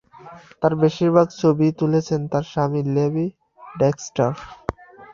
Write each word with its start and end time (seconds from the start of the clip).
তার 0.61 0.73
বেশিরভাগ 0.83 1.27
ছবিই 1.39 1.73
তুলেছেন 1.79 2.21
তার 2.31 2.45
স্বামী 2.51 2.81
লেভি 2.95 3.27
ডেক্সটার। 3.75 4.31